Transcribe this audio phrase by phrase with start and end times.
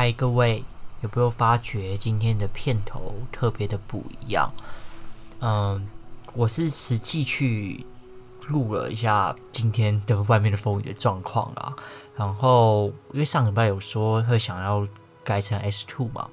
[0.00, 0.62] 嗨，各位，
[1.00, 4.48] 有没有发觉今天的片头特别的不一样？
[5.40, 5.88] 嗯，
[6.34, 7.84] 我是实际去
[8.46, 11.74] 录了一下今天的外面的风雨的状况啊。
[12.16, 14.86] 然后，因为上礼拜有说会想要
[15.24, 16.30] 改成 S two 嘛，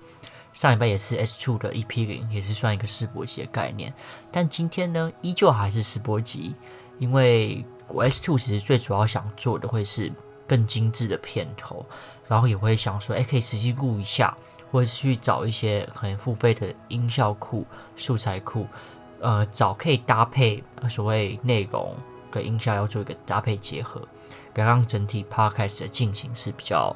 [0.54, 3.92] 上礼拜也是 S two 的 EP 零，也是算一个试播集的概念。
[4.32, 6.54] 但今天呢，依旧还是试播集，
[7.00, 10.14] 因为我 S two 其实最主要想做的会是。
[10.48, 11.86] 更精致的片头，
[12.28, 14.36] 然后也会想说，哎，可以实际录一下，
[14.72, 18.68] 或者去找一些可能付费的音效库、素材库，
[19.20, 21.96] 呃，找可以搭配所谓内容
[22.30, 24.02] 跟音效要做一个搭配结合，
[24.56, 26.96] 来让整体 podcast 的进行是比较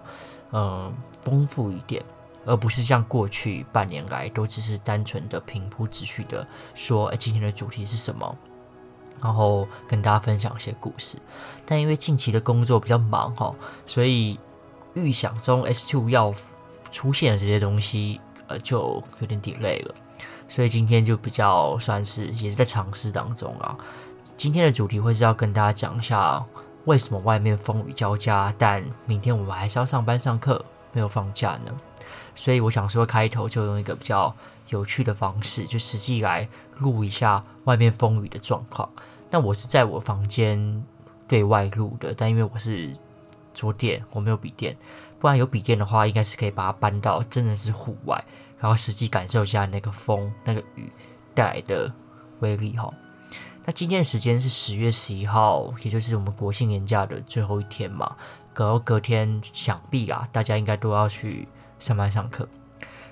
[0.51, 0.91] 呃
[1.23, 2.03] 丰富一点，
[2.45, 8.37] 而不是像过去半年来都只是单纯的平铺直叙的说，哎，今天的主题是什么。
[9.21, 11.17] 然后跟大家分享一些故事，
[11.65, 13.53] 但因为近期的工作比较忙哈，
[13.85, 14.39] 所以
[14.93, 16.33] 预想中 S two 要
[16.91, 19.95] 出现的这些东西，呃，就有点 delay 了。
[20.47, 23.77] 所以今天就比较算是也是在尝试当中啊。
[24.35, 26.43] 今天的主题会是要跟大家讲一下，
[26.85, 31.71] 为什么外面风雨交加，但明天我们还是要上班上课，没有放假呢？
[32.35, 34.33] 所以我想说，开头就用一个比较
[34.69, 38.89] 有趣的方式，就实际来录一下外面风雨的状况。
[39.29, 40.83] 那我是在我房间
[41.27, 42.95] 对外录的，但因为我是
[43.53, 44.75] 桌电，我没有笔电，
[45.19, 48.23] 不然有笔电的话，应该是可以把它搬到真的是户外，
[48.57, 50.91] 然后实际感受一下那个风、那个雨
[51.35, 51.91] 带来的
[52.39, 52.91] 威力哈。
[53.65, 58.15] 那今天的时间是十月十一号，也就是我们国庆年假的最后一天嘛，
[58.53, 61.47] 隔隔天想必啊，大家应该都要去
[61.79, 62.47] 上班上课。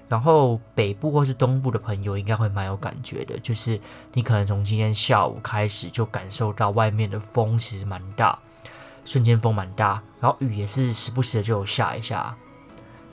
[0.10, 3.78] 然后北部或是东部的朋友应该会蛮有感觉的，就是
[4.14, 8.40] 你可能从今天下午开始就感受到外面的风其实蛮大，
[9.04, 12.38] 瞬间风蛮大，然后雨也是时不时的就有下一下。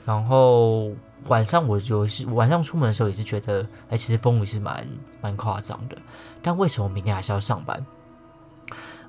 [0.05, 0.93] 然后
[1.25, 4.87] 晚上我就是晚上出门的时候也是觉得，哎，其实风雨是蛮
[5.19, 5.97] 蛮夸张的。
[6.41, 7.85] 但为什么明天还是要上班？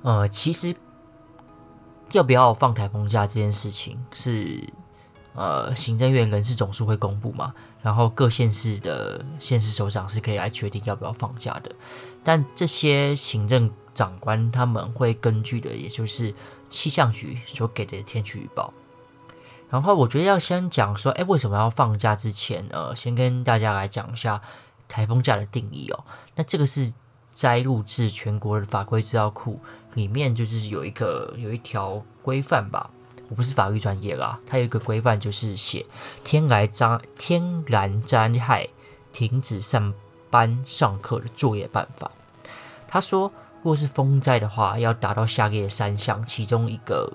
[0.01, 0.75] 呃，其实
[2.11, 4.67] 要不要放台风假这件事情是。
[5.39, 7.53] 呃，行政院人事总数会公布嘛，
[7.83, 11.75] 然后各县市的县市首长是可以来决定要不要放假的，
[12.23, 16.33] 但这些行政长官他们会根据的，也就是
[16.69, 18.73] 气象局所给的天气预报。
[19.69, 24.41] 然后我觉得要先讲说，哎，为什么要放假之前，呃，先跟大家来讲一下
[24.87, 26.03] 台风假的定义哦。
[26.33, 26.91] 那这个是
[27.37, 29.59] 摘录自全国的法规资料库
[29.93, 32.89] 里面，就是有一个有一条规范吧。
[33.29, 35.85] 我不是法律专业啦，它有一个规范，就是写
[36.23, 38.67] 天然灾天然灾害
[39.13, 39.93] 停止上
[40.31, 42.11] 班上课的作业办法。
[42.87, 43.31] 他说，
[43.61, 47.13] 如果是风灾的话，要达到下列三项，其中一个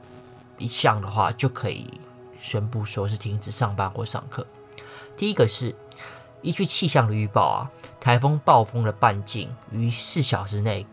[0.56, 2.00] 一项的话，就可以
[2.38, 4.47] 宣布说是停止上班或上课。
[5.16, 5.75] 第一个是
[6.42, 7.70] 依据气象的预报啊，
[8.00, 10.86] 台风暴风的半径于四小时内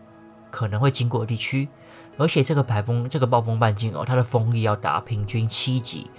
[0.50, 1.68] 可能会经过地区。
[2.16, 6.10] 而且这个台风，这个暴风半径哦，它的风力要达平均七级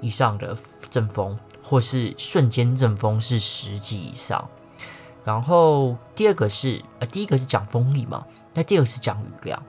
[0.00, 0.56] 以上的
[0.88, 4.48] 阵风，或是瞬间阵风是十级以上。
[5.22, 8.24] 然后第二个是，呃，第一个是讲风力嘛，
[8.54, 9.62] 那第二个是讲雨量。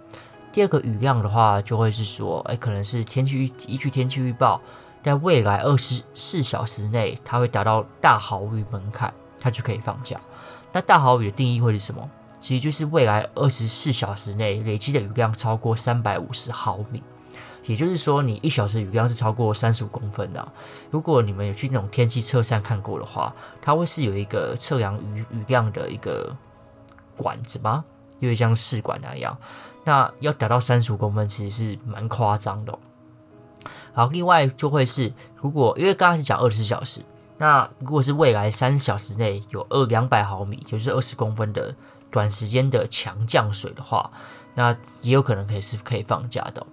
[0.54, 4.62] 第二个雨量的话，就会是说，哎，可能是天气预依据天气预报，
[5.06, 10.20] 在未来二十四小时内，它会达到大豪雨门槛，它就可以放假。
[10.72, 12.10] 那大豪雨的定义会是什么？
[12.40, 17.04] 其实就是未来二十四小时内累积的雨量超过三百五十毫米，
[17.68, 20.52] 也就是说，你一小时雨量是超过三十五公分的。
[20.90, 26.36] 如果你们有去那种天气测扇看过的话，它会是有一个测量雨雨量的一个
[27.16, 27.86] 管子吗？
[28.20, 29.38] 因为像试管那样，
[29.84, 32.76] 那要达到三十五公分，其实是蛮夸张的。
[33.96, 37.02] 好，另外就会是，如果因为刚刚是讲二十四小时，
[37.40, 41.74] 那如果是未来三小时内有二两百毫米，就是二十公分的。
[42.12, 44.10] 短时间的强降水的话，
[44.54, 44.72] 那
[45.02, 46.66] 也有可能可以是可以放假的。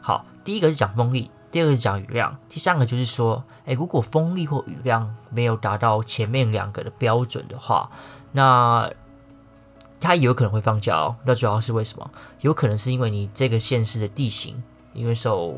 [0.00, 7.90] 好，第一个是讲风力，第二个是讲雨量，第三个就是说，诶，如果风力或雨量没有达到前面两个的标准的话，
[8.30, 8.88] 那
[9.98, 11.16] 它也有可能会放假哦。
[11.24, 12.08] 那主要是为什么？
[12.42, 14.62] 有可能是因为你这个县市的地形，
[14.92, 15.56] 因为受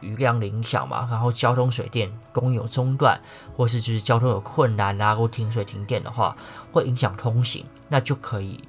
[0.00, 3.20] 雨量的影响嘛，然后交通水电供应有中断，
[3.56, 6.36] 或是就是交通有困难啊，或停水停电的话，
[6.72, 8.60] 会影响通行，那就可以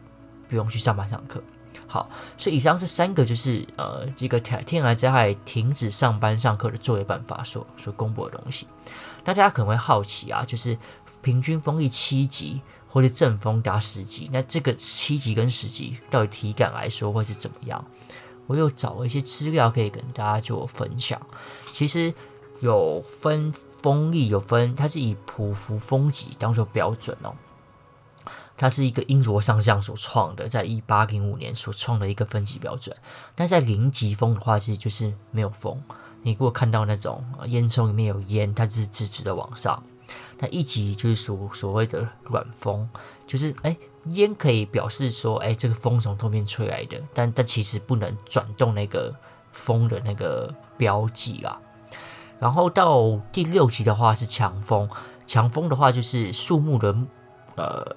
[0.48, 1.42] 不用去上班上课。
[1.88, 8.68] 好，所以以上这三个就是呃这个天天然灾害停止上班上课的作业办法所所公布的东西。
[9.24, 10.78] 大家可能会好奇啊，就是
[11.22, 17.84] 平均风力七级或者阵风达十级，那这个七级跟十级到底体感来说会是怎么样？
[18.50, 21.22] 我又找了一些资料可以跟大家做分享。
[21.72, 22.12] 其实
[22.62, 27.36] 有分风力，有分，它是以普福风级当做标准哦。
[28.58, 32.98] 它是一个英国上将所创的，在一八零五年所创的一个分级标准。
[33.36, 35.82] 但在零级风的话，其实就是没有风。
[36.24, 39.82] 你如果看到那种烟囱里面有烟，它就是直直的往上。
[40.40, 42.90] 那一级就是所所谓的软风，
[43.28, 43.78] 就是哎，
[44.16, 49.14] 烟可以表示说，哎，这个风从东边吹来的，但但其实不能转动那个
[49.52, 51.60] 风的那个标记啊。
[52.40, 54.90] 然后到第六级的话是强风，
[55.26, 56.96] 强风的话就是树木的
[57.56, 57.96] 呃。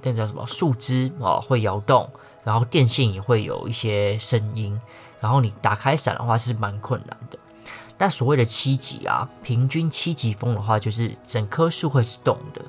[0.00, 0.46] 那叫什么？
[0.46, 2.08] 树枝啊会摇动，
[2.44, 4.80] 然后电线也会有一些声音，
[5.18, 7.38] 然后你打开伞的话是蛮困难的。
[7.98, 12.62] 那所谓的七级啊，平均七级风的话，就是整棵树会是动的，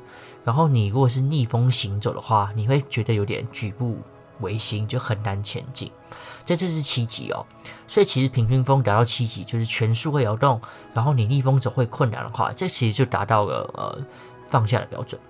[0.49, 3.99] 然后你如果是逆风行走的话，你会觉得有点举步
[4.39, 5.91] 维艰，就很难前进。
[6.43, 7.45] 这这是七级哦，
[7.87, 10.59] 所以其实平均风达到七级，就是全树会摇动，
[10.91, 13.99] 然后你逆风走会困难的话，这其实就达到了呃
[14.47, 15.21] 放下的标准。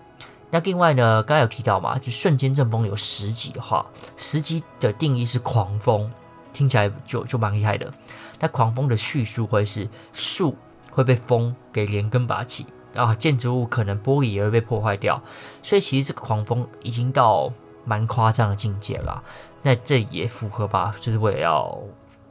[0.51, 3.85] 那另外呢，刚才有提到嘛，就瞬间阵风有十级的话，
[4.15, 6.09] 十级的定义是狂风，
[6.53, 7.93] 听起来就就蛮厉害的。
[8.39, 10.55] 那狂风的叙述会是树
[10.91, 15.21] 会被风给连根拔起，然后建筑物可能玻璃也会被破坏掉，
[15.61, 17.51] 所以其实这个狂风已经到
[17.85, 19.23] 蛮夸张的境界了。
[19.61, 21.77] 那这也符合吧，就是为了要，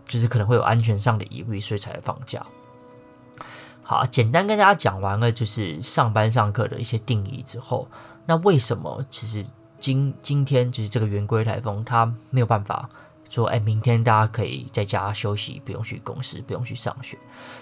[0.06, 2.44] 就是可能会有安全上的疑虑，所以才放假。
[3.82, 7.88] 好，简单跟大家讲完了，就是上班上课的一些定义之后，
[8.26, 9.44] 那为什么其实
[9.78, 12.88] 今今天就是这个圆规台风，它没有办法
[13.28, 17.18] 说，哎，明天大家可以在家休息，不用去公司，不用去上学，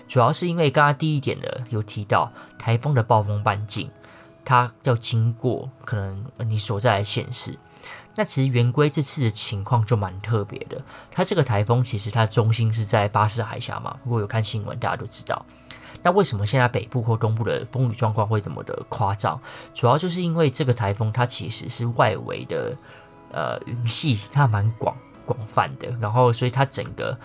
[0.09, 3.91] 主要是因为刚刚第一点的有提到台风的暴风半径，
[4.45, 7.59] 它要经过可能你所在的县市，
[8.15, 10.81] 那其实圆规这次的情况就蛮特别的，
[11.11, 15.45] 它这个台风其实它中心是在巴士海峡嘛，如果有看新闻，大家都知道。
[16.03, 19.41] 那为什么现在北部或东部的风雨状况会这么的夸张？
[19.75, 22.77] 主要就是因为这个台风它其实是外围的
[23.33, 24.97] 呃云系，它蛮广
[25.27, 27.19] 广泛的，然后所以它整个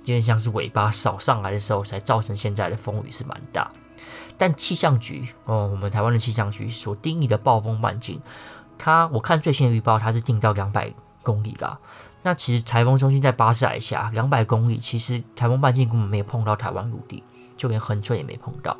[0.00, 3.70] 有点像是尾巴扫上来的时候，才造成现在的风雨是蛮大。
[4.36, 8.20] 但气象局哦，我们台湾的气象局所定义的暴风半径，
[8.76, 11.78] 它我看最新的预报，它是定到两百公里啦。
[12.22, 17.22] 那其实台风中心在巴士海峡两百公里，其实台风半径根本没有碰到台湾陆地。
[17.56, 18.76] 就连横春也没碰到，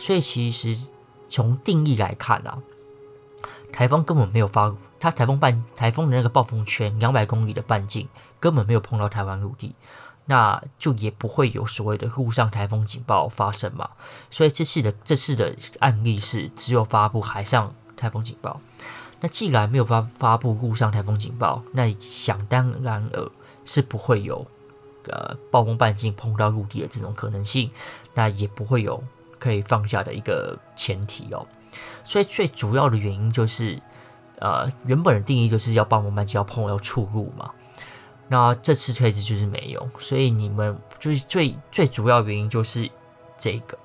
[0.00, 0.88] 所以其实
[1.28, 2.58] 从定义来看啊，
[3.76, 8.08] 台风根本没有发，它台风半台风的那个暴风圈两百公里的半径
[8.40, 9.74] 根本没有碰到台湾陆地，
[10.24, 13.90] 那就也不会有所谓的陆上台风警报发生嘛。
[14.30, 18.58] 所以这次的这次的案例是只有发布海上台风警报。
[19.20, 23.30] 那既然没有发发布陆上台风警报，那想当然尔
[23.66, 24.46] 是不会有。
[25.08, 27.70] 呃，暴风半径碰到陆地的这种可能性，
[28.14, 29.00] 那也不会有
[29.38, 31.46] 可以放下的一个前提哦。
[32.02, 33.80] 所以最主要的原因就是，
[34.38, 37.50] 呃，原本的定义就是要暴风半径要碰要触陆嘛。
[38.28, 42.90] 那这次车子就是没有，所以你们就是最最主要原因就是
[43.36, 43.78] 这个，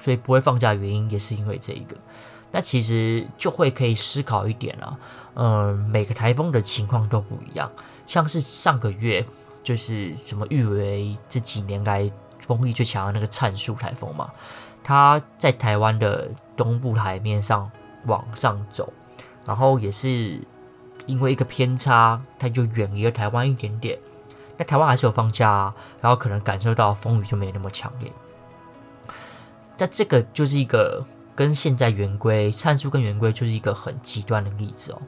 [0.00, 1.96] 所以不会放假原因也是因为这个。
[2.52, 4.98] 那其实就会可以思考一点了，
[5.34, 7.70] 嗯，每个台风的情况都不一样，
[8.06, 9.26] 像是上个月。
[9.62, 14.30] 就是怎么誉为这几年来风力最强的那个灿树台风嘛，
[14.82, 17.70] 它在台湾的东部海面上
[18.06, 18.92] 往上走，
[19.44, 20.40] 然后也是
[21.06, 23.98] 因为一个偏差，它就远离了台湾一点点。
[24.56, 28.12] 那台湾还是有放假啊，然后可能感受到风雨就没那么强烈。
[29.76, 35.00] 但这个就是一个跟现在圆规参数跟圆规就是一个很极端的例子哦。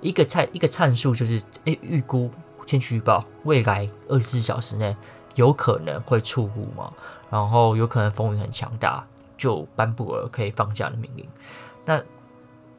[0.00, 2.30] 一个灿一个参数就是诶预估。
[2.66, 4.96] 天气预报，未来二十四小时内
[5.34, 6.90] 有可能会触陆嘛，
[7.28, 11.28] 然后有可能风雨很强大，就颁布了可以放假的命令。
[11.84, 12.02] 那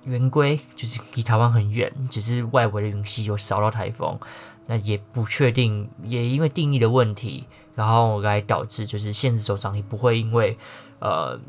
[0.04, 4.20] 圆规就是离台湾很远，只是外围的云系有扫到台风，
[4.68, 10.58] 那也不确定，也因为定义的问题，然后来导致就是县市首长也不会因为
[11.00, 11.40] 呃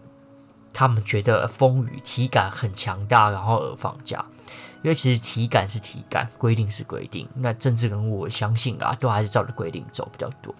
[0.72, 4.25] 他们觉得风雨体感很强大，然后而放假。
[4.82, 7.28] 因为其实体感是体感，规定是规定。
[7.34, 10.54] 那政治人物我相信啊，都还是照着规定走比较多。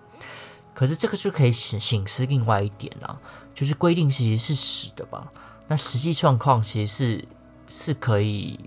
[0.77, 3.19] 可是这个就可以醒醒思另外一点啊，
[3.55, 5.33] 就是规定其实是死的吧？
[5.69, 7.29] 那实际状况其实是
[7.67, 8.61] 是可以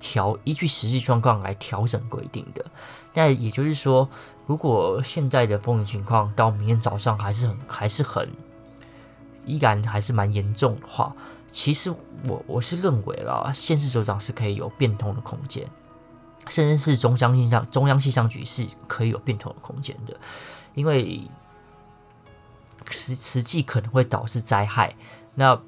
[0.00, 2.64] 调依据实际状况来调整规定的。
[3.12, 4.08] 那也就是说，
[4.46, 8.26] 如果现在的风雨情况到明天早上还是很还是很
[9.44, 11.14] 依然还是蛮严重的话，
[11.46, 15.68] 其实我我是认为啦，县市首长是可以有变通的空间，
[16.48, 20.16] 甚至是中央气象中央气象局是可以有变通的空间的，
[20.74, 21.28] 因为
[22.90, 24.94] 实实际可能会导致灾害，
[25.34, 25.60] 那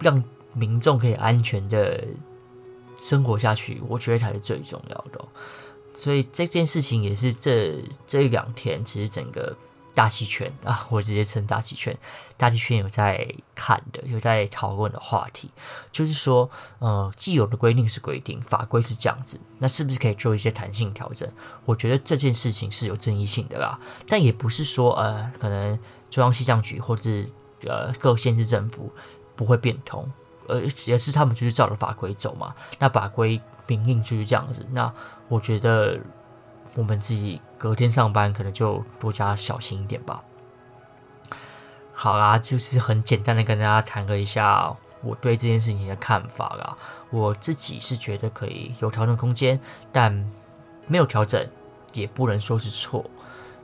[0.00, 0.22] 让
[0.52, 2.04] 民众可以安全的
[3.00, 5.24] 生活下去，我觉得才是最重要的。
[5.94, 9.56] 所以这件事情也是这这两天，其实整个。
[9.96, 11.96] 大气圈啊， 我直接称大气圈。
[12.36, 15.50] 大气圈有在看的，有在讨论的话题，
[15.90, 16.50] 就是说，
[16.80, 21.26] 呃，既有的规定是规定，法规是这样子，那是不是可以做一些弹性调整？
[21.64, 25.78] 我觉得这件事情是有争议性的啦，但也不是说，呃，可能
[26.10, 27.10] 中央气象局或者
[27.66, 28.92] 呃各县市政府
[29.34, 30.06] 不会变通，
[30.46, 32.54] 呃，也是他们就是照着法规走嘛。
[32.78, 34.92] 那法规明令就是这样子，那
[35.28, 35.98] 我觉得。
[36.74, 40.22] 我们自己隔天上班可能就多加小心一点吧。
[41.92, 46.76] 好啦，就是很简单的跟大家谈了一下我对这件事情的看法啦。
[47.10, 49.58] 我自己是觉得可以有调整空间，
[49.92, 50.12] 但
[50.86, 51.48] 没有调整
[51.94, 53.08] 也不能说是错。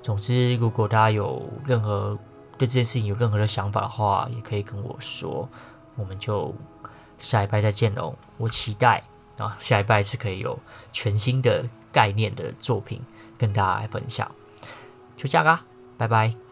[0.01, 2.19] 总之，如果大家有任何
[2.57, 5.49] 对这件事情有任何的想法的话，也可以跟我说。
[5.97, 6.55] 我们就
[7.19, 8.15] 下一拜再见喽。
[8.39, 9.05] 我期待
[9.37, 10.59] 啊，下一拜是可以有
[10.91, 11.67] 全新的。
[11.93, 13.01] 概念的作品
[13.37, 14.31] 跟大家分享，
[15.17, 15.63] 就这样啦，
[15.97, 16.52] 拜拜。